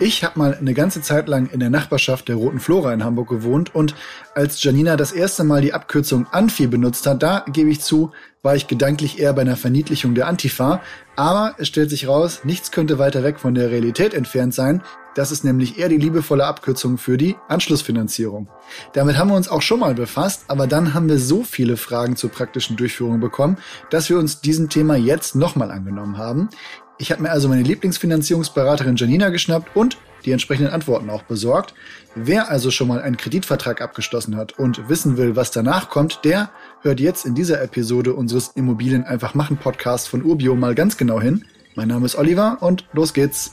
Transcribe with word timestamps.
Ich 0.00 0.22
habe 0.22 0.38
mal 0.38 0.54
eine 0.54 0.74
ganze 0.74 1.02
Zeit 1.02 1.26
lang 1.26 1.50
in 1.50 1.58
der 1.58 1.70
Nachbarschaft 1.70 2.28
der 2.28 2.36
Roten 2.36 2.60
Flora 2.60 2.94
in 2.94 3.02
Hamburg 3.02 3.28
gewohnt 3.28 3.74
und 3.74 3.96
als 4.32 4.62
Janina 4.62 4.96
das 4.96 5.10
erste 5.10 5.42
Mal 5.42 5.60
die 5.60 5.72
Abkürzung 5.72 6.28
Anfi 6.30 6.68
benutzt 6.68 7.04
hat, 7.08 7.20
da 7.20 7.44
gebe 7.52 7.70
ich 7.70 7.80
zu, 7.80 8.12
war 8.42 8.54
ich 8.54 8.68
gedanklich 8.68 9.18
eher 9.18 9.32
bei 9.32 9.40
einer 9.40 9.56
Verniedlichung 9.56 10.14
der 10.14 10.28
Antifa. 10.28 10.82
Aber 11.16 11.56
es 11.58 11.66
stellt 11.66 11.90
sich 11.90 12.06
raus, 12.06 12.42
nichts 12.44 12.70
könnte 12.70 13.00
weiter 13.00 13.24
weg 13.24 13.40
von 13.40 13.56
der 13.56 13.72
Realität 13.72 14.14
entfernt 14.14 14.54
sein. 14.54 14.82
Das 15.18 15.32
ist 15.32 15.42
nämlich 15.42 15.80
eher 15.80 15.88
die 15.88 15.96
liebevolle 15.96 16.46
Abkürzung 16.46 16.96
für 16.96 17.16
die 17.16 17.34
Anschlussfinanzierung. 17.48 18.46
Damit 18.92 19.18
haben 19.18 19.30
wir 19.30 19.34
uns 19.34 19.48
auch 19.48 19.62
schon 19.62 19.80
mal 19.80 19.92
befasst, 19.92 20.44
aber 20.46 20.68
dann 20.68 20.94
haben 20.94 21.08
wir 21.08 21.18
so 21.18 21.42
viele 21.42 21.76
Fragen 21.76 22.14
zur 22.14 22.30
praktischen 22.30 22.76
Durchführung 22.76 23.18
bekommen, 23.18 23.56
dass 23.90 24.08
wir 24.10 24.16
uns 24.16 24.42
diesem 24.42 24.68
Thema 24.68 24.94
jetzt 24.94 25.34
nochmal 25.34 25.72
angenommen 25.72 26.18
haben. 26.18 26.50
Ich 26.98 27.10
habe 27.10 27.20
mir 27.20 27.32
also 27.32 27.48
meine 27.48 27.62
Lieblingsfinanzierungsberaterin 27.62 28.94
Janina 28.94 29.30
geschnappt 29.30 29.74
und 29.74 29.98
die 30.24 30.30
entsprechenden 30.30 30.72
Antworten 30.72 31.10
auch 31.10 31.24
besorgt. 31.24 31.74
Wer 32.14 32.48
also 32.48 32.70
schon 32.70 32.86
mal 32.86 33.02
einen 33.02 33.16
Kreditvertrag 33.16 33.80
abgeschlossen 33.80 34.36
hat 34.36 34.56
und 34.56 34.88
wissen 34.88 35.16
will, 35.16 35.34
was 35.34 35.50
danach 35.50 35.90
kommt, 35.90 36.20
der 36.22 36.50
hört 36.82 37.00
jetzt 37.00 37.26
in 37.26 37.34
dieser 37.34 37.60
Episode 37.60 38.14
unseres 38.14 38.52
Immobilien 38.54 39.02
einfach 39.02 39.34
machen 39.34 39.56
Podcast 39.56 40.08
von 40.08 40.22
Urbio 40.22 40.54
mal 40.54 40.76
ganz 40.76 40.96
genau 40.96 41.20
hin. 41.20 41.44
Mein 41.74 41.88
Name 41.88 42.06
ist 42.06 42.14
Oliver 42.14 42.58
und 42.60 42.84
los 42.92 43.12
geht's. 43.12 43.50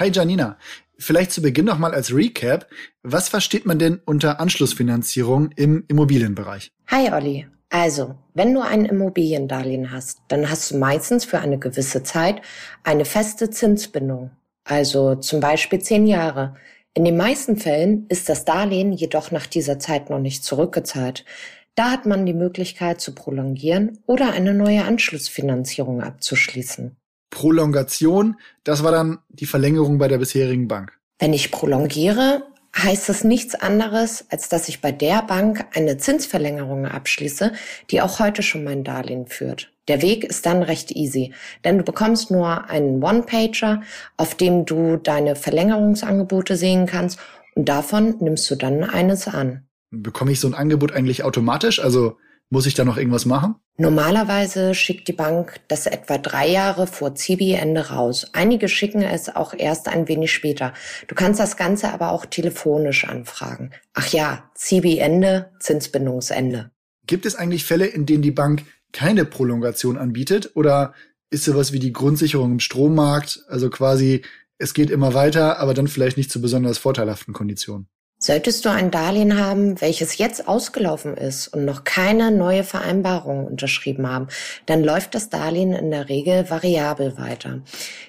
Hi 0.00 0.10
Janina, 0.10 0.56
vielleicht 0.96 1.30
zu 1.30 1.42
Beginn 1.42 1.66
noch 1.66 1.76
mal 1.76 1.92
als 1.92 2.14
Recap. 2.14 2.66
Was 3.02 3.28
versteht 3.28 3.66
man 3.66 3.78
denn 3.78 4.00
unter 4.06 4.40
Anschlussfinanzierung 4.40 5.50
im 5.56 5.84
Immobilienbereich? 5.88 6.72
Hi 6.86 7.12
Olli. 7.12 7.46
Also, 7.68 8.14
wenn 8.32 8.54
du 8.54 8.62
ein 8.62 8.86
Immobiliendarlehen 8.86 9.92
hast, 9.92 10.20
dann 10.28 10.48
hast 10.48 10.70
du 10.70 10.78
meistens 10.78 11.26
für 11.26 11.40
eine 11.40 11.58
gewisse 11.58 12.02
Zeit 12.02 12.40
eine 12.82 13.04
feste 13.04 13.50
Zinsbindung. 13.50 14.30
Also 14.64 15.16
zum 15.16 15.40
Beispiel 15.40 15.80
zehn 15.80 16.06
Jahre. 16.06 16.54
In 16.94 17.04
den 17.04 17.18
meisten 17.18 17.58
Fällen 17.58 18.06
ist 18.08 18.30
das 18.30 18.46
Darlehen 18.46 18.92
jedoch 18.92 19.30
nach 19.32 19.46
dieser 19.46 19.78
Zeit 19.78 20.08
noch 20.08 20.18
nicht 20.18 20.44
zurückgezahlt. 20.44 21.26
Da 21.74 21.90
hat 21.90 22.06
man 22.06 22.24
die 22.24 22.32
Möglichkeit 22.32 23.02
zu 23.02 23.14
prolongieren 23.14 23.98
oder 24.06 24.32
eine 24.32 24.54
neue 24.54 24.82
Anschlussfinanzierung 24.82 26.02
abzuschließen. 26.02 26.96
Prolongation, 27.30 28.36
das 28.64 28.82
war 28.82 28.92
dann 28.92 29.18
die 29.28 29.46
Verlängerung 29.46 29.98
bei 29.98 30.08
der 30.08 30.18
bisherigen 30.18 30.68
Bank. 30.68 30.92
Wenn 31.18 31.32
ich 31.32 31.50
prolongiere, 31.50 32.42
heißt 32.76 33.08
das 33.08 33.24
nichts 33.24 33.54
anderes, 33.54 34.24
als 34.30 34.48
dass 34.48 34.68
ich 34.68 34.80
bei 34.80 34.92
der 34.92 35.22
Bank 35.22 35.64
eine 35.74 35.98
Zinsverlängerung 35.98 36.86
abschließe, 36.86 37.52
die 37.90 38.00
auch 38.00 38.20
heute 38.20 38.42
schon 38.42 38.64
mein 38.64 38.84
Darlehen 38.84 39.26
führt. 39.26 39.72
Der 39.88 40.02
Weg 40.02 40.24
ist 40.24 40.46
dann 40.46 40.62
recht 40.62 40.92
easy, 40.92 41.34
denn 41.64 41.78
du 41.78 41.84
bekommst 41.84 42.30
nur 42.30 42.68
einen 42.70 43.02
One-Pager, 43.02 43.82
auf 44.16 44.36
dem 44.36 44.64
du 44.64 44.96
deine 44.96 45.34
Verlängerungsangebote 45.34 46.56
sehen 46.56 46.86
kannst 46.86 47.18
und 47.54 47.68
davon 47.68 48.16
nimmst 48.20 48.48
du 48.50 48.54
dann 48.54 48.84
eines 48.84 49.26
an. 49.26 49.64
Bekomme 49.90 50.30
ich 50.30 50.38
so 50.38 50.46
ein 50.46 50.54
Angebot 50.54 50.92
eigentlich 50.92 51.24
automatisch? 51.24 51.80
Also 51.80 52.18
muss 52.50 52.66
ich 52.66 52.74
da 52.74 52.84
noch 52.84 52.96
irgendwas 52.96 53.26
machen? 53.26 53.54
Normalerweise 53.78 54.74
schickt 54.74 55.08
die 55.08 55.14
Bank 55.14 55.60
das 55.68 55.86
etwa 55.86 56.18
drei 56.18 56.48
Jahre 56.48 56.86
vor 56.86 57.14
Zibi-Ende 57.14 57.88
raus. 57.88 58.26
Einige 58.32 58.68
schicken 58.68 59.02
es 59.02 59.34
auch 59.34 59.54
erst 59.54 59.88
ein 59.88 60.08
wenig 60.08 60.32
später. 60.32 60.74
Du 61.06 61.14
kannst 61.14 61.40
das 61.40 61.56
Ganze 61.56 61.92
aber 61.92 62.10
auch 62.10 62.26
telefonisch 62.26 63.04
anfragen. 63.04 63.70
Ach 63.94 64.08
ja, 64.08 64.50
Zibi-Ende, 64.54 65.52
Zinsbindungsende. 65.60 66.72
Gibt 67.06 67.24
es 67.24 67.36
eigentlich 67.36 67.64
Fälle, 67.64 67.86
in 67.86 68.04
denen 68.04 68.22
die 68.22 68.32
Bank 68.32 68.64
keine 68.92 69.24
Prolongation 69.24 69.96
anbietet? 69.96 70.50
Oder 70.54 70.92
ist 71.30 71.44
sowas 71.44 71.72
wie 71.72 71.78
die 71.78 71.92
Grundsicherung 71.92 72.52
im 72.52 72.60
Strommarkt? 72.60 73.44
Also 73.48 73.70
quasi, 73.70 74.22
es 74.58 74.74
geht 74.74 74.90
immer 74.90 75.14
weiter, 75.14 75.58
aber 75.58 75.72
dann 75.72 75.88
vielleicht 75.88 76.16
nicht 76.16 76.30
zu 76.30 76.42
besonders 76.42 76.78
vorteilhaften 76.78 77.32
Konditionen. 77.32 77.88
Solltest 78.22 78.66
du 78.66 78.68
ein 78.68 78.90
Darlehen 78.90 79.38
haben, 79.42 79.80
welches 79.80 80.18
jetzt 80.18 80.46
ausgelaufen 80.46 81.16
ist 81.16 81.48
und 81.48 81.64
noch 81.64 81.84
keine 81.84 82.30
neue 82.30 82.64
Vereinbarung 82.64 83.46
unterschrieben 83.46 84.06
haben, 84.06 84.28
dann 84.66 84.84
läuft 84.84 85.14
das 85.14 85.30
Darlehen 85.30 85.72
in 85.72 85.90
der 85.90 86.10
Regel 86.10 86.50
variabel 86.50 87.16
weiter. 87.16 87.62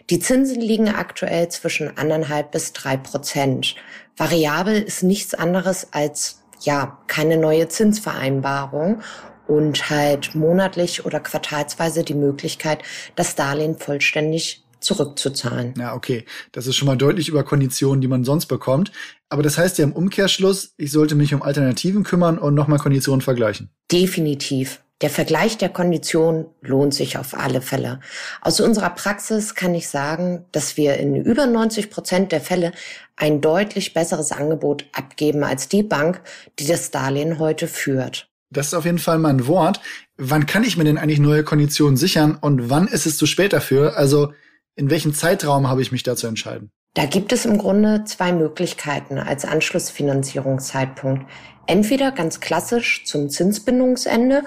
Die 0.09 0.19
Zinsen 0.19 0.59
liegen 0.59 0.89
aktuell 0.89 1.47
zwischen 1.47 1.97
anderthalb 1.97 2.51
bis 2.51 2.73
drei 2.73 2.97
Prozent. 2.97 3.75
Variabel 4.17 4.81
ist 4.81 5.01
nichts 5.01 5.33
anderes 5.33 5.87
als, 5.93 6.41
ja, 6.59 6.97
keine 7.07 7.37
neue 7.37 7.69
Zinsvereinbarung 7.69 9.01
und 9.47 9.89
halt 9.89 10.35
monatlich 10.35 11.05
oder 11.05 11.21
quartalsweise 11.21 12.03
die 12.03 12.15
Möglichkeit, 12.15 12.83
das 13.15 13.35
Darlehen 13.35 13.77
vollständig 13.77 14.65
zurückzuzahlen. 14.81 15.73
Ja, 15.77 15.93
okay. 15.93 16.25
Das 16.51 16.67
ist 16.67 16.75
schon 16.75 16.87
mal 16.87 16.97
deutlich 16.97 17.29
über 17.29 17.43
Konditionen, 17.43 18.01
die 18.01 18.07
man 18.09 18.25
sonst 18.25 18.47
bekommt. 18.47 18.91
Aber 19.31 19.43
das 19.43 19.57
heißt 19.57 19.77
ja 19.77 19.85
im 19.85 19.93
Umkehrschluss, 19.93 20.73
ich 20.75 20.91
sollte 20.91 21.15
mich 21.15 21.33
um 21.33 21.41
Alternativen 21.41 22.03
kümmern 22.03 22.37
und 22.37 22.53
nochmal 22.53 22.79
Konditionen 22.79 23.21
vergleichen. 23.21 23.69
Definitiv. 23.89 24.83
Der 24.99 25.09
Vergleich 25.09 25.57
der 25.57 25.69
Konditionen 25.69 26.47
lohnt 26.59 26.93
sich 26.93 27.17
auf 27.17 27.33
alle 27.33 27.61
Fälle. 27.61 28.01
Aus 28.41 28.59
unserer 28.59 28.89
Praxis 28.89 29.55
kann 29.55 29.73
ich 29.73 29.87
sagen, 29.87 30.43
dass 30.51 30.75
wir 30.75 30.97
in 30.97 31.15
über 31.15 31.45
90 31.45 31.89
Prozent 31.89 32.33
der 32.33 32.41
Fälle 32.41 32.73
ein 33.15 33.39
deutlich 33.39 33.93
besseres 33.93 34.33
Angebot 34.33 34.85
abgeben 34.91 35.45
als 35.45 35.69
die 35.69 35.83
Bank, 35.83 36.21
die 36.59 36.67
das 36.67 36.91
Darlehen 36.91 37.39
heute 37.39 37.69
führt. 37.69 38.29
Das 38.49 38.67
ist 38.67 38.73
auf 38.73 38.83
jeden 38.83 38.99
Fall 38.99 39.17
mal 39.17 39.29
ein 39.29 39.47
Wort. 39.47 39.79
Wann 40.17 40.45
kann 40.45 40.65
ich 40.65 40.75
mir 40.75 40.83
denn 40.83 40.97
eigentlich 40.97 41.19
neue 41.19 41.45
Konditionen 41.45 41.95
sichern 41.95 42.37
und 42.39 42.69
wann 42.69 42.89
ist 42.89 43.05
es 43.05 43.15
zu 43.15 43.27
spät 43.27 43.53
dafür? 43.53 43.95
Also 43.95 44.33
in 44.75 44.89
welchem 44.89 45.13
Zeitraum 45.13 45.69
habe 45.69 45.81
ich 45.81 45.93
mich 45.93 46.03
dazu 46.03 46.27
entscheiden? 46.27 46.69
Da 46.93 47.05
gibt 47.05 47.31
es 47.31 47.45
im 47.45 47.57
Grunde 47.57 48.03
zwei 48.03 48.33
Möglichkeiten 48.33 49.17
als 49.17 49.45
Anschlussfinanzierungszeitpunkt. 49.45 51.25
Entweder 51.65 52.11
ganz 52.11 52.41
klassisch 52.41 53.05
zum 53.05 53.29
Zinsbindungsende 53.29 54.43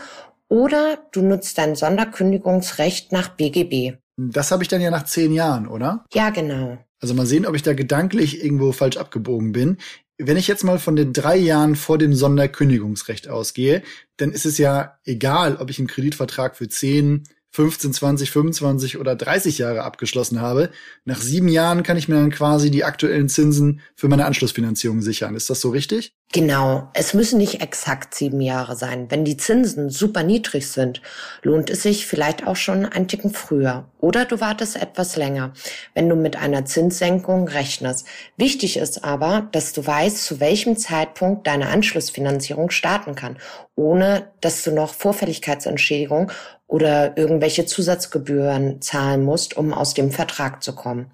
oder 0.49 0.99
du 1.13 1.23
nutzt 1.23 1.57
dein 1.57 1.75
Sonderkündigungsrecht 1.75 3.13
nach 3.13 3.31
BGB. 3.31 3.97
Das 4.19 4.51
habe 4.51 4.63
ich 4.63 4.69
dann 4.69 4.83
ja 4.83 4.91
nach 4.91 5.05
zehn 5.05 5.33
Jahren, 5.33 5.67
oder? 5.67 6.05
Ja, 6.13 6.31
genau. 6.31 6.79
Also 7.01 7.15
mal 7.15 7.27
sehen, 7.27 7.47
ob 7.47 7.55
ich 7.55 7.63
da 7.63 7.73
gedanklich 7.73 8.45
irgendwo 8.45 8.73
falsch 8.73 8.99
abgebogen 8.99 9.53
bin. 9.53 9.79
Wenn 10.19 10.37
ich 10.37 10.47
jetzt 10.47 10.65
mal 10.65 10.79
von 10.79 10.97
den 10.97 11.13
drei 11.13 11.37
Jahren 11.37 11.77
vor 11.77 11.99
dem 11.99 12.15
Sonderkündigungsrecht 12.15 13.29
ausgehe, 13.29 13.83
dann 14.19 14.33
ist 14.33 14.47
es 14.47 14.59
ja 14.59 14.99
egal, 15.05 15.57
ob 15.57 15.71
ich 15.71 15.79
einen 15.79 15.89
Kreditvertrag 15.89 16.57
für 16.57 16.69
zehn, 16.69 17.25
15, 17.55 17.93
20, 17.93 18.33
25 18.33 18.99
oder 18.99 19.15
30 19.15 19.59
Jahre 19.59 19.85
abgeschlossen 19.85 20.41
habe. 20.41 20.71
Nach 21.05 21.21
sieben 21.21 21.47
Jahren 21.47 21.85
kann 21.85 21.97
ich 21.97 22.09
mir 22.09 22.17
dann 22.17 22.33
quasi 22.33 22.69
die 22.69 22.83
aktuellen 22.83 23.29
Zinsen 23.29 23.81
für 23.95 24.09
meine 24.09 24.25
Anschlussfinanzierung 24.25 25.03
sichern. 25.03 25.37
Ist 25.37 25.51
das 25.51 25.61
so 25.61 25.71
richtig? 25.71 26.17
Genau. 26.33 26.91
Es 26.95 27.15
müssen 27.15 27.39
nicht 27.39 27.61
exakt 27.61 28.13
sieben 28.17 28.41
Jahre 28.41 28.75
sein. 28.75 29.07
Wenn 29.09 29.25
die 29.25 29.37
Zinsen 29.37 29.89
super 29.89 30.25
niedrig 30.25 30.67
sind, 30.69 31.01
lohnt 31.43 31.71
es 31.71 31.85
sich 31.85 32.09
vielleicht 32.09 32.45
auch 32.45 32.57
schon 32.57 32.87
ein 32.87 33.07
Ticken 33.07 33.33
früher. 33.33 33.87
Oder 34.01 34.25
du 34.25 34.41
wartest 34.41 34.75
etwas 34.75 35.15
länger, 35.15 35.53
wenn 35.95 36.09
du 36.09 36.17
mit 36.17 36.35
einer 36.35 36.65
Zinssenkung 36.65 37.47
rechnest. 37.47 38.09
Wichtig 38.37 38.79
ist 38.79 39.05
aber, 39.05 39.49
dass 39.53 39.73
du 39.73 39.87
weißt, 39.87 40.25
zu 40.25 40.41
welchem 40.41 40.77
Zeitpunkt 40.77 41.47
deine 41.47 41.69
Anschlussfinanzierung 41.69 42.71
starten 42.71 43.15
kann, 43.15 43.39
ohne 43.77 44.33
dass 44.41 44.65
du 44.65 44.73
noch 44.73 44.93
Vorfälligkeitsentschädigung 44.93 46.33
oder 46.67 47.17
irgendwelche 47.17 47.67
Zusatzgebühren 47.67 48.81
zahlen 48.81 49.23
musst, 49.23 49.57
um 49.57 49.73
aus 49.73 49.95
dem 49.95 50.11
Vertrag 50.11 50.63
zu 50.63 50.75
kommen. 50.75 51.11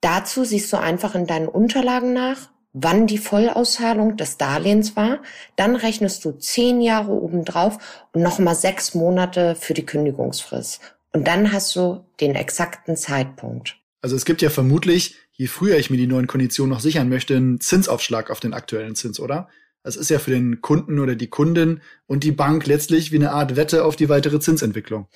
Dazu 0.00 0.44
siehst 0.44 0.72
du 0.72 0.76
einfach 0.76 1.14
in 1.14 1.26
deinen 1.26 1.48
Unterlagen 1.48 2.12
nach, 2.12 2.50
wann 2.74 3.06
die 3.06 3.18
Vollauszahlung 3.18 4.16
des 4.16 4.36
Darlehens 4.36 4.96
war. 4.96 5.20
Dann 5.56 5.76
rechnest 5.76 6.24
du 6.24 6.32
zehn 6.32 6.80
Jahre 6.80 7.12
obendrauf 7.12 7.78
und 8.12 8.22
nochmal 8.22 8.54
sechs 8.54 8.94
Monate 8.94 9.54
für 9.54 9.74
die 9.74 9.86
Kündigungsfrist. 9.86 10.80
Und 11.12 11.26
dann 11.26 11.52
hast 11.52 11.74
du 11.76 12.04
den 12.20 12.34
exakten 12.34 12.96
Zeitpunkt. 12.96 13.76
Also 14.02 14.16
es 14.16 14.24
gibt 14.24 14.42
ja 14.42 14.50
vermutlich, 14.50 15.16
je 15.32 15.46
früher 15.46 15.78
ich 15.78 15.88
mir 15.88 15.96
die 15.96 16.06
neuen 16.06 16.26
Konditionen 16.26 16.70
noch 16.70 16.80
sichern 16.80 17.08
möchte, 17.08 17.36
einen 17.36 17.60
Zinsaufschlag 17.60 18.30
auf 18.30 18.40
den 18.40 18.52
aktuellen 18.52 18.96
Zins, 18.96 19.18
oder? 19.18 19.48
Das 19.84 19.96
ist 19.96 20.08
ja 20.08 20.18
für 20.18 20.30
den 20.30 20.62
Kunden 20.62 20.98
oder 20.98 21.14
die 21.14 21.26
Kundin 21.26 21.82
und 22.06 22.24
die 22.24 22.32
Bank 22.32 22.66
letztlich 22.66 23.12
wie 23.12 23.16
eine 23.16 23.32
Art 23.32 23.54
Wette 23.54 23.84
auf 23.84 23.96
die 23.96 24.08
weitere 24.08 24.40
Zinsentwicklung. 24.40 25.08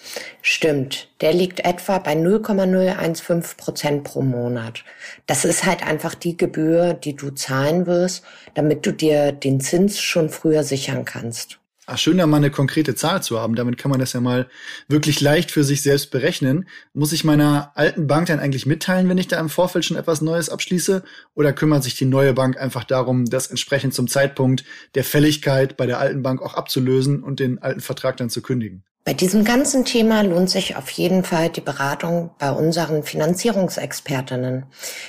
Stimmt. 0.43 1.09
Der 1.23 1.33
liegt 1.33 1.61
etwa 1.61 1.99
bei 1.99 2.15
0,015 2.15 3.57
Prozent 3.57 4.05
pro 4.05 4.21
Monat. 4.21 4.85
Das 5.27 5.47
ist 5.47 5.65
halt 5.65 5.87
einfach 5.87 6.15
die 6.15 6.37
Gebühr, 6.37 6.93
die 6.93 7.17
du 7.17 7.31
zahlen 7.31 7.87
wirst, 7.87 8.23
damit 8.53 8.85
du 8.85 8.93
dir 8.93 9.33
den 9.33 9.61
Zins 9.61 10.01
schon 10.01 10.29
früher 10.29 10.63
sichern 10.63 11.07
kannst. 11.07 11.58
Ach, 11.91 11.97
schön, 11.97 12.19
da 12.19 12.27
mal 12.27 12.37
eine 12.37 12.51
konkrete 12.51 12.95
Zahl 12.95 13.23
zu 13.23 13.41
haben. 13.41 13.55
Damit 13.55 13.79
kann 13.79 13.91
man 13.91 13.99
das 13.99 14.13
ja 14.13 14.21
mal 14.21 14.47
wirklich 14.89 15.23
leicht 15.23 15.51
für 15.51 15.65
sich 15.65 15.81
selbst 15.81 16.11
berechnen. 16.11 16.69
Muss 16.93 17.13
ich 17.13 17.25
meiner 17.25 17.73
alten 17.77 18.07
Bank 18.07 18.27
dann 18.27 18.41
eigentlich 18.41 18.67
mitteilen, 18.67 19.09
wenn 19.09 19.17
ich 19.17 19.27
da 19.27 19.41
im 19.41 19.49
Vorfeld 19.49 19.87
schon 19.87 19.97
etwas 19.97 20.21
Neues 20.21 20.51
abschließe? 20.51 21.03
Oder 21.35 21.55
kümmert 21.55 21.83
sich 21.83 21.97
die 21.97 22.05
neue 22.05 22.35
Bank 22.35 22.59
einfach 22.59 22.85
darum, 22.85 23.25
das 23.25 23.47
entsprechend 23.47 23.95
zum 23.95 24.07
Zeitpunkt 24.07 24.65
der 24.95 25.03
Fälligkeit 25.03 25.79
bei 25.79 25.87
der 25.87 25.99
alten 25.99 26.23
Bank 26.23 26.43
auch 26.43 26.53
abzulösen 26.53 27.23
und 27.23 27.41
den 27.41 27.63
alten 27.63 27.81
Vertrag 27.81 28.19
dann 28.19 28.29
zu 28.29 28.43
kündigen? 28.43 28.85
Bei 29.07 29.15
diesem 29.15 29.43
ganzen 29.43 29.87
Thema 29.87 30.21
lohnt 30.21 30.51
sich 30.51 30.77
auf 30.77 30.91
jeden 30.91 31.25
Fall 31.25 31.49
die 31.49 31.63
Beratung 31.63 32.33
bei 32.39 32.51
unseren 32.51 33.03
Finanzierungsexpertinnen. 33.03 34.67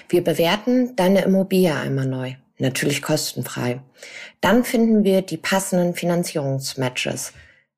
Wir 0.07 0.23
bewerten 0.23 0.95
deine 0.95 1.25
Immobilie 1.25 1.75
einmal 1.75 2.05
neu 2.05 2.35
natürlich 2.59 3.01
kostenfrei. 3.01 3.81
Dann 4.41 4.63
finden 4.63 5.03
wir 5.03 5.21
die 5.21 5.37
passenden 5.37 5.95
Finanzierungsmatches. 5.95 7.33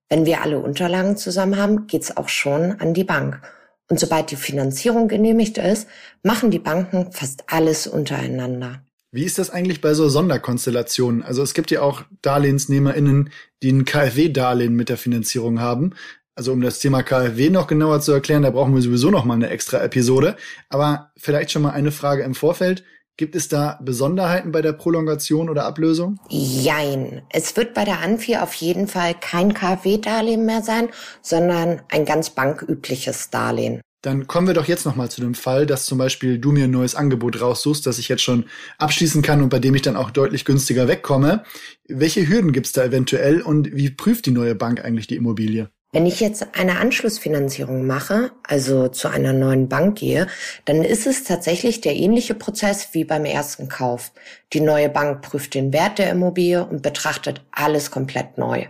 Wenn 0.09 0.25
wir 0.25 0.41
alle 0.41 0.59
Unterlagen 0.59 1.15
zusammen 1.15 1.57
haben, 1.57 1.87
geht's 1.87 2.15
auch 2.17 2.29
schon 2.29 2.73
an 2.79 2.93
die 2.93 3.03
Bank. 3.05 3.41
Und 3.89 3.99
sobald 3.99 4.31
die 4.31 4.35
Finanzierung 4.35 5.07
genehmigt 5.07 5.57
ist, 5.57 5.87
machen 6.23 6.51
die 6.51 6.59
Banken 6.59 7.11
fast 7.11 7.43
alles 7.47 7.87
untereinander. 7.87 8.83
Wie 9.11 9.25
ist 9.25 9.37
das 9.37 9.49
eigentlich 9.49 9.81
bei 9.81 9.93
so 9.93 10.07
Sonderkonstellationen? 10.07 11.21
Also 11.21 11.43
es 11.43 11.53
gibt 11.53 11.69
ja 11.71 11.81
auch 11.81 12.03
DarlehensnehmerInnen, 12.21 13.29
die 13.61 13.71
ein 13.71 13.83
KfW-Darlehen 13.83 14.73
mit 14.73 14.87
der 14.87 14.95
Finanzierung 14.95 15.59
haben. 15.59 15.93
Also 16.35 16.53
um 16.53 16.61
das 16.61 16.79
Thema 16.79 17.03
KfW 17.03 17.49
noch 17.49 17.67
genauer 17.67 17.99
zu 17.99 18.13
erklären, 18.13 18.43
da 18.43 18.51
brauchen 18.51 18.73
wir 18.73 18.81
sowieso 18.81 19.11
noch 19.11 19.25
mal 19.25 19.33
eine 19.33 19.49
extra 19.49 19.83
Episode. 19.83 20.37
Aber 20.69 21.11
vielleicht 21.17 21.51
schon 21.51 21.61
mal 21.61 21.71
eine 21.71 21.91
Frage 21.91 22.23
im 22.23 22.35
Vorfeld. 22.35 22.85
Gibt 23.21 23.35
es 23.35 23.47
da 23.47 23.77
Besonderheiten 23.83 24.51
bei 24.51 24.63
der 24.63 24.73
Prolongation 24.73 25.51
oder 25.51 25.65
Ablösung? 25.65 26.19
Jein. 26.29 27.21
Es 27.29 27.55
wird 27.55 27.75
bei 27.75 27.85
der 27.85 27.99
Anfi 27.99 28.37
auf 28.37 28.55
jeden 28.55 28.87
Fall 28.87 29.13
kein 29.13 29.53
KfW-Darlehen 29.53 30.43
mehr 30.43 30.63
sein, 30.63 30.89
sondern 31.21 31.83
ein 31.89 32.05
ganz 32.05 32.31
bankübliches 32.31 33.29
Darlehen. 33.29 33.79
Dann 34.01 34.25
kommen 34.25 34.47
wir 34.47 34.55
doch 34.55 34.65
jetzt 34.65 34.87
nochmal 34.87 35.11
zu 35.11 35.21
dem 35.21 35.35
Fall, 35.35 35.67
dass 35.67 35.85
zum 35.85 35.99
Beispiel 35.99 36.39
du 36.39 36.51
mir 36.51 36.63
ein 36.63 36.71
neues 36.71 36.95
Angebot 36.95 37.39
raussuchst, 37.39 37.85
das 37.85 37.99
ich 37.99 38.09
jetzt 38.09 38.23
schon 38.23 38.45
abschließen 38.79 39.21
kann 39.21 39.43
und 39.43 39.49
bei 39.49 39.59
dem 39.59 39.75
ich 39.75 39.83
dann 39.83 39.97
auch 39.97 40.09
deutlich 40.09 40.43
günstiger 40.43 40.87
wegkomme. 40.87 41.43
Welche 41.87 42.27
Hürden 42.27 42.53
gibt 42.53 42.65
es 42.65 42.71
da 42.71 42.83
eventuell 42.83 43.43
und 43.43 43.71
wie 43.71 43.91
prüft 43.91 44.25
die 44.25 44.31
neue 44.31 44.55
Bank 44.55 44.83
eigentlich 44.83 45.05
die 45.05 45.17
Immobilie? 45.17 45.69
Wenn 45.93 46.05
ich 46.05 46.21
jetzt 46.21 46.55
eine 46.57 46.79
Anschlussfinanzierung 46.79 47.85
mache, 47.85 48.31
also 48.47 48.87
zu 48.87 49.09
einer 49.09 49.33
neuen 49.33 49.67
Bank 49.67 49.97
gehe, 49.97 50.27
dann 50.63 50.85
ist 50.85 51.05
es 51.05 51.25
tatsächlich 51.25 51.81
der 51.81 51.97
ähnliche 51.97 52.33
Prozess 52.33 52.93
wie 52.93 53.03
beim 53.03 53.25
ersten 53.25 53.67
Kauf. 53.67 54.13
Die 54.53 54.61
neue 54.61 54.87
Bank 54.87 55.21
prüft 55.21 55.53
den 55.53 55.73
Wert 55.73 55.99
der 55.99 56.09
Immobilie 56.11 56.65
und 56.65 56.81
betrachtet 56.81 57.43
alles 57.51 57.91
komplett 57.91 58.37
neu. 58.37 58.67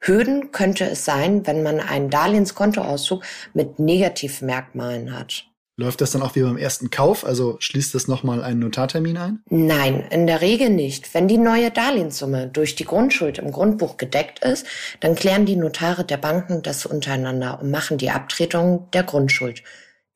Hürden 0.00 0.52
könnte 0.52 0.84
es 0.84 1.06
sein, 1.06 1.46
wenn 1.46 1.62
man 1.62 1.80
einen 1.80 2.10
Darlehenskontoauszug 2.10 3.22
mit 3.54 3.78
Negativmerkmalen 3.78 5.18
hat. 5.18 5.49
Läuft 5.80 6.02
das 6.02 6.10
dann 6.10 6.20
auch 6.20 6.34
wie 6.34 6.42
beim 6.42 6.58
ersten 6.58 6.90
Kauf? 6.90 7.24
Also 7.24 7.56
schließt 7.58 7.94
das 7.94 8.06
nochmal 8.06 8.44
einen 8.44 8.60
Notartermin 8.60 9.16
ein? 9.16 9.42
Nein, 9.48 10.04
in 10.10 10.26
der 10.26 10.42
Regel 10.42 10.68
nicht. 10.68 11.14
Wenn 11.14 11.26
die 11.26 11.38
neue 11.38 11.70
Darlehenssumme 11.70 12.48
durch 12.48 12.74
die 12.74 12.84
Grundschuld 12.84 13.38
im 13.38 13.50
Grundbuch 13.50 13.96
gedeckt 13.96 14.44
ist, 14.44 14.66
dann 15.00 15.14
klären 15.14 15.46
die 15.46 15.56
Notare 15.56 16.04
der 16.04 16.18
Banken 16.18 16.60
das 16.60 16.84
untereinander 16.84 17.60
und 17.62 17.70
machen 17.70 17.96
die 17.96 18.10
Abtretung 18.10 18.88
der 18.92 19.04
Grundschuld. 19.04 19.62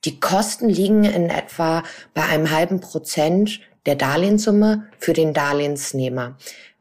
Die 0.05 0.21
Kosten 0.21 0.69
liegen 0.69 1.05
in 1.05 1.31
etwa 1.31 1.83
bei 2.13 2.25
einem 2.25 2.51
halben 2.51 2.81
Prozent 2.81 3.61
der 3.87 3.97
Darlehenssumme 3.97 4.89
für 4.99 5.13
den 5.13 5.35
Darlehensnehmer. 5.35 6.37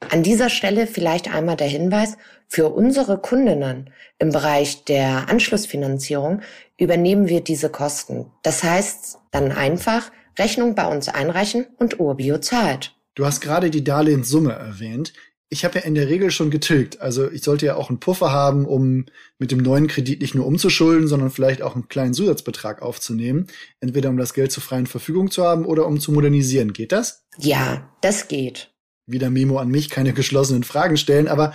An 0.10 0.24
dieser 0.24 0.50
Stelle 0.50 0.88
vielleicht 0.88 1.34
einmal 1.34 1.56
der 1.56 1.68
Hinweis, 1.68 2.18
für 2.54 2.70
unsere 2.70 3.18
Kundinnen 3.18 3.90
im 4.20 4.30
Bereich 4.30 4.84
der 4.86 5.28
Anschlussfinanzierung 5.28 6.42
übernehmen 6.78 7.28
wir 7.28 7.42
diese 7.42 7.70
Kosten. 7.70 8.28
Das 8.44 8.62
heißt 8.62 9.18
dann 9.32 9.52
einfach 9.52 10.12
Rechnung 10.38 10.76
bei 10.76 10.86
uns 10.86 11.10
einreichen 11.10 11.66
und 11.78 12.00
Urbio 12.00 12.38
zahlt. 12.38 12.96
Du 13.16 13.26
hast 13.26 13.42
gerade 13.42 13.72
die 13.72 13.84
Darlehenssumme 13.84 14.54
erwähnt. 14.54 15.14
Ich 15.50 15.64
habe 15.66 15.80
ja 15.80 15.86
in 15.86 15.94
der 15.94 16.08
Regel 16.08 16.32
schon 16.32 16.50
getilgt. 16.50 17.00
Also 17.02 17.30
ich 17.30 17.44
sollte 17.44 17.66
ja 17.66 17.76
auch 17.76 17.90
einen 17.90 18.00
Puffer 18.00 18.32
haben, 18.32 18.66
um 18.66 19.06
mit 19.38 19.52
dem 19.52 19.60
neuen 19.60 19.88
Kredit 19.88 20.22
nicht 20.22 20.34
nur 20.34 20.48
umzuschulden, 20.48 21.08
sondern 21.08 21.30
vielleicht 21.30 21.62
auch 21.62 21.76
einen 21.76 21.88
kleinen 21.88 22.14
Zusatzbetrag 22.14 22.82
aufzunehmen. 22.82 23.48
Entweder 23.80 24.10
um 24.10 24.18
das 24.18 24.34
Geld 24.34 24.52
zur 24.52 24.64
freien 24.64 24.88
Verfügung 24.88 25.30
zu 25.30 25.44
haben 25.44 25.66
oder 25.66 25.86
um 25.86 26.00
zu 26.00 26.12
modernisieren. 26.12 26.74
Geht 26.74 26.92
das? 26.92 27.26
Ja, 27.38 27.90
das 28.02 28.28
geht. 28.28 28.72
Wieder 29.06 29.30
Memo 29.30 29.60
an 29.60 29.70
mich, 29.70 29.90
keine 29.90 30.14
geschlossenen 30.14 30.64
Fragen 30.64 30.98
stellen, 30.98 31.28
aber 31.28 31.54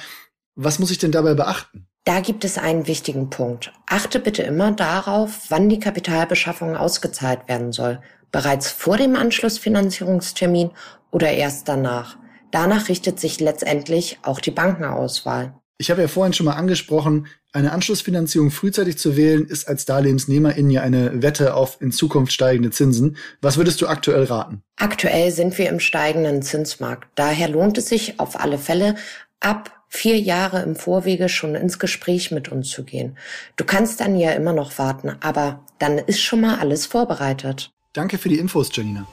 was 0.54 0.78
muss 0.78 0.90
ich 0.90 0.98
denn 0.98 1.12
dabei 1.12 1.34
beachten? 1.34 1.88
Da 2.04 2.20
gibt 2.20 2.44
es 2.44 2.56
einen 2.56 2.86
wichtigen 2.86 3.30
Punkt. 3.30 3.72
Achte 3.86 4.18
bitte 4.18 4.42
immer 4.42 4.72
darauf, 4.72 5.46
wann 5.50 5.68
die 5.68 5.78
Kapitalbeschaffung 5.78 6.74
ausgezahlt 6.74 7.48
werden 7.48 7.70
soll. 7.70 8.00
Bereits 8.32 8.70
vor 8.70 8.96
dem 8.96 9.14
Anschlussfinanzierungstermin 9.14 10.70
oder 11.10 11.30
erst 11.30 11.68
danach. 11.68 12.16
Danach 12.50 12.88
richtet 12.88 13.20
sich 13.20 13.40
letztendlich 13.40 14.18
auch 14.22 14.40
die 14.40 14.50
Bankenauswahl. 14.50 15.54
Ich 15.80 15.90
habe 15.90 16.02
ja 16.02 16.08
vorhin 16.08 16.32
schon 16.32 16.46
mal 16.46 16.54
angesprochen, 16.54 17.28
eine 17.52 17.72
Anschlussfinanzierung 17.72 18.50
frühzeitig 18.50 18.98
zu 18.98 19.16
wählen, 19.16 19.46
ist 19.46 19.68
als 19.68 19.84
Darlehensnehmerin 19.84 20.70
ja 20.70 20.82
eine 20.82 21.22
Wette 21.22 21.54
auf 21.54 21.80
in 21.80 21.92
Zukunft 21.92 22.32
steigende 22.32 22.70
Zinsen. 22.70 23.16
Was 23.40 23.56
würdest 23.56 23.80
du 23.80 23.86
aktuell 23.86 24.24
raten? 24.24 24.62
Aktuell 24.76 25.30
sind 25.30 25.56
wir 25.56 25.68
im 25.68 25.78
steigenden 25.78 26.42
Zinsmarkt. 26.42 27.08
Daher 27.14 27.48
lohnt 27.48 27.78
es 27.78 27.88
sich 27.88 28.18
auf 28.18 28.40
alle 28.40 28.58
Fälle, 28.58 28.96
ab 29.40 29.70
vier 29.88 30.18
Jahre 30.18 30.62
im 30.62 30.76
Vorwege 30.76 31.28
schon 31.28 31.54
ins 31.54 31.78
Gespräch 31.78 32.30
mit 32.30 32.50
uns 32.50 32.70
zu 32.70 32.84
gehen. 32.84 33.16
Du 33.56 33.64
kannst 33.64 34.00
dann 34.00 34.16
ja 34.16 34.32
immer 34.32 34.52
noch 34.52 34.78
warten, 34.78 35.12
aber 35.20 35.64
dann 35.78 35.98
ist 35.98 36.20
schon 36.20 36.40
mal 36.40 36.58
alles 36.58 36.86
vorbereitet. 36.86 37.70
Danke 37.92 38.18
für 38.18 38.28
die 38.28 38.38
Infos, 38.38 38.68
Janina. 38.72 39.06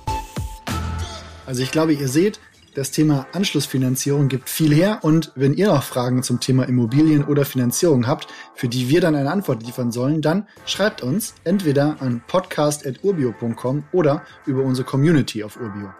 Also 1.45 1.61
ich 1.61 1.71
glaube, 1.71 1.93
ihr 1.93 2.07
seht, 2.09 2.39
das 2.75 2.91
Thema 2.91 3.25
Anschlussfinanzierung 3.31 4.27
gibt 4.27 4.49
viel 4.49 4.73
her 4.73 4.99
und 5.01 5.31
wenn 5.35 5.53
ihr 5.53 5.67
noch 5.67 5.81
Fragen 5.81 6.23
zum 6.23 6.41
Thema 6.41 6.67
Immobilien 6.67 7.23
oder 7.23 7.45
Finanzierung 7.45 8.05
habt, 8.05 8.27
für 8.53 8.67
die 8.67 8.89
wir 8.89 9.01
dann 9.01 9.15
eine 9.15 9.31
Antwort 9.31 9.63
liefern 9.63 9.91
sollen, 9.91 10.21
dann 10.21 10.47
schreibt 10.65 11.01
uns 11.01 11.35
entweder 11.45 11.95
an 12.01 12.21
podcast.urbio.com 12.27 13.85
oder 13.93 14.23
über 14.45 14.61
unsere 14.61 14.85
Community 14.85 15.43
auf 15.43 15.57
Urbio. 15.57 15.93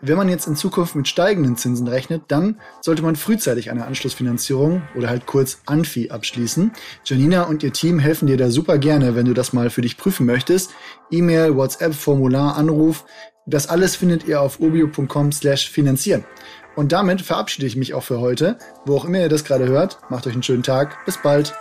Wenn 0.00 0.16
man 0.16 0.28
jetzt 0.28 0.46
in 0.46 0.54
Zukunft 0.54 0.94
mit 0.94 1.08
steigenden 1.08 1.56
Zinsen 1.56 1.88
rechnet, 1.88 2.22
dann 2.28 2.60
sollte 2.82 3.02
man 3.02 3.16
frühzeitig 3.16 3.70
eine 3.70 3.84
Anschlussfinanzierung 3.84 4.82
oder 4.94 5.08
halt 5.08 5.26
kurz 5.26 5.60
Anfi 5.66 6.10
abschließen. 6.10 6.70
Janina 7.04 7.42
und 7.42 7.64
ihr 7.64 7.72
Team 7.72 7.98
helfen 7.98 8.28
dir 8.28 8.36
da 8.36 8.50
super 8.50 8.78
gerne, 8.78 9.16
wenn 9.16 9.26
du 9.26 9.34
das 9.34 9.52
mal 9.52 9.70
für 9.70 9.82
dich 9.82 9.96
prüfen 9.96 10.24
möchtest. 10.24 10.70
E-Mail, 11.10 11.56
WhatsApp, 11.56 11.94
Formular, 11.94 12.56
Anruf. 12.56 13.04
Das 13.44 13.68
alles 13.68 13.96
findet 13.96 14.28
ihr 14.28 14.40
auf 14.40 14.60
urbio.com 14.60 15.32
slash 15.32 15.68
finanzieren. 15.68 16.24
Und 16.76 16.92
damit 16.92 17.22
verabschiede 17.22 17.66
ich 17.66 17.74
mich 17.74 17.92
auch 17.94 18.04
für 18.04 18.20
heute. 18.20 18.56
Wo 18.84 18.96
auch 18.96 19.04
immer 19.04 19.18
ihr 19.18 19.28
das 19.28 19.44
gerade 19.44 19.66
hört, 19.66 19.98
macht 20.10 20.28
euch 20.28 20.34
einen 20.34 20.44
schönen 20.44 20.62
Tag. 20.62 21.04
Bis 21.06 21.18
bald. 21.20 21.54